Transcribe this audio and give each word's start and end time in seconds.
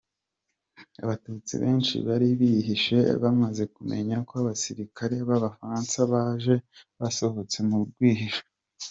Abatutsi 1.03 1.53
benshi 1.63 1.95
bari 2.07 2.27
bihishe, 2.39 2.99
bamaze 3.23 3.63
kumenya 3.75 4.15
ko 4.27 4.33
abasirikare 4.41 5.15
b’abafaransa 5.27 5.97
baje, 6.11 6.55
basohotse 6.99 7.57
mu 7.69 7.79
bwihisho. 7.89 8.43